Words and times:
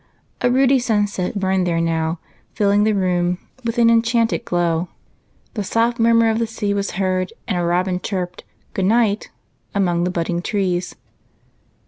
A 0.41 0.49
ruddy 0.49 0.79
sunset 0.79 1.39
burned 1.39 1.67
there 1.67 1.79
now, 1.79 2.17
filling 2.55 2.85
the 2.85 2.93
room 2.95 3.37
with 3.63 3.77
an 3.77 3.91
enchanted 3.91 4.45
glow; 4.45 4.87
the 5.53 5.63
soft 5.63 5.99
murmur 5.99 6.27
of 6.27 6.39
the 6.39 6.47
sea 6.47 6.73
was 6.73 6.89
heard, 6.97 7.31
and 7.47 7.55
UNCLE 7.55 7.71
ALEC'S 7.71 7.87
ROOM. 7.87 7.95
67 7.99 8.17
a 8.17 8.17
robin 8.27 8.29
chirped" 8.31 8.43
Good 8.73 8.85
night!" 8.85 9.29
among 9.79 10.03
the 10.03 10.09
budding 10.09 10.41
trees. 10.41 10.95